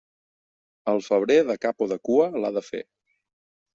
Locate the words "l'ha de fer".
2.41-2.85